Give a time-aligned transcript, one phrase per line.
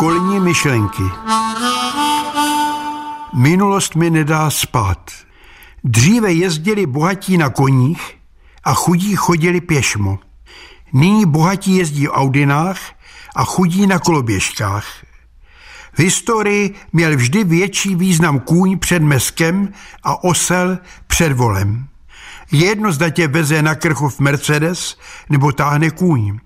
[0.00, 1.02] Školní myšlenky
[3.34, 5.10] Minulost mi nedá spát.
[5.84, 8.16] Dříve jezdili bohatí na koních
[8.64, 10.18] a chudí chodili pěšmo.
[10.92, 12.78] Nyní bohatí jezdí v Audinách
[13.36, 14.86] a chudí na koloběžkách.
[15.92, 21.86] V historii měl vždy větší význam kůň před meskem a osel před volem.
[22.52, 26.38] Jedno zda tě veze na krchov Mercedes nebo táhne kůň.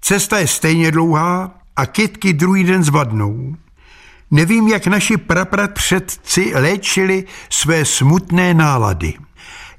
[0.00, 3.56] Cesta je stejně dlouhá a kytky druhý den zvadnou.
[4.30, 9.14] Nevím, jak naši prapratředci léčili své smutné nálady.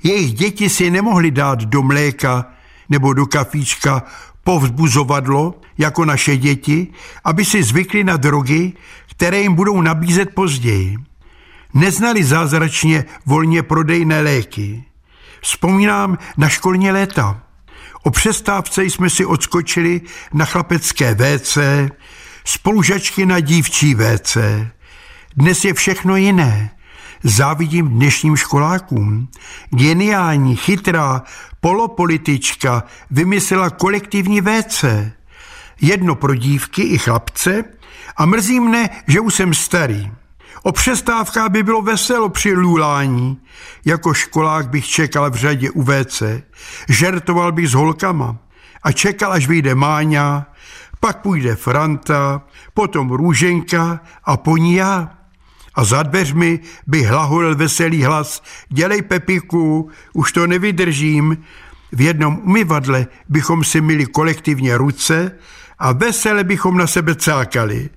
[0.03, 2.45] Jejich děti si nemohli dát do mléka
[2.89, 4.03] nebo do kafíčka
[4.43, 6.88] povzbuzovadlo, jako naše děti,
[7.23, 8.73] aby si zvykli na drogy,
[9.09, 10.97] které jim budou nabízet později.
[11.73, 14.83] Neznali zázračně volně prodejné léky.
[15.41, 17.41] Vzpomínám na školní léta.
[18.07, 20.02] O přestávce jsme si odskočili
[20.34, 21.58] na chlapecké WC,
[22.45, 24.38] spolužačky na dívčí WC.
[25.36, 26.69] Dnes je všechno jiné.
[27.23, 29.28] Závidím dnešním školákům.
[29.69, 31.23] Geniální, chytrá
[31.59, 34.85] polopolitička vymyslela kolektivní WC.
[35.81, 37.63] Jedno pro dívky i chlapce
[38.17, 40.11] a mrzí mne, že už jsem starý.
[40.63, 43.41] O přestávkách by bylo veselo při lulání.
[43.86, 46.23] Jako školák bych čekal v řadě u WC.
[46.89, 48.38] Žertoval bych s holkama
[48.83, 50.45] a čekal, až vyjde Máňa,
[51.00, 52.41] pak půjde Franta,
[52.73, 55.17] potom Růženka a po ní já.
[55.75, 61.38] A za dveřmi by hlaholil veselý hlas, dělej Pepiku, už to nevydržím.
[61.91, 65.31] V jednom umyvadle bychom si mili kolektivně ruce
[65.80, 67.89] a vesele bychom na sebe cákali.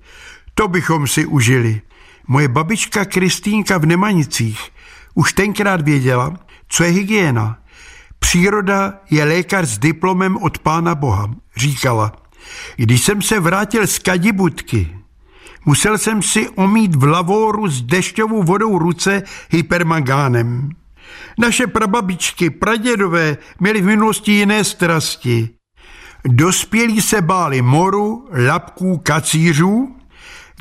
[0.55, 1.81] To bychom si užili.
[2.29, 4.71] Moje babička Kristýnka v Nemanicích
[5.15, 6.37] už tenkrát věděla,
[6.69, 7.59] co je hygiena.
[8.19, 12.13] Příroda je lékař s diplomem od Pána Boha, říkala.
[12.77, 14.97] Když jsem se vrátil z kadibutky,
[15.65, 20.71] musel jsem si omít v lavoru s dešťovou vodou ruce hypermagánem.
[21.39, 25.49] Naše prababičky, pradědové měli v minulosti jiné strasti.
[26.25, 29.97] Dospělí se báli moru, lapků, kacířů,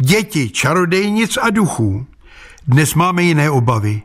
[0.02, 2.06] děti čarodejnic a duchů.
[2.68, 4.02] Dnes máme jiné obavy.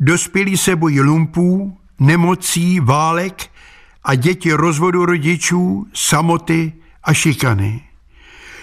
[0.00, 3.50] Dospělí se bojí lumpů, nemocí, válek
[4.04, 6.72] a děti rozvodu rodičů, samoty
[7.04, 7.82] a šikany.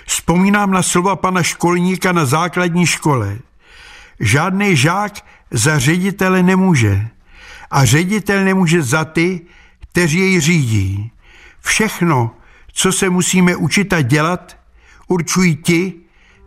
[0.06, 3.40] Vzpomínám na slova pana školníka na základní škole.
[4.20, 5.14] Žádný žák
[5.52, 7.08] za ředitele nemůže
[7.72, 9.42] a ředitel nemůže za ty,
[9.80, 11.12] kteří jej řídí.
[11.62, 12.32] Všechno,
[12.74, 14.58] co se musíme učit a dělat,
[15.08, 15.94] určují ti,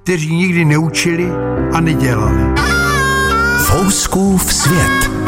[0.03, 1.29] kteří nikdy neučili
[1.73, 2.43] a nedělali.
[3.59, 5.22] Fouskův svět.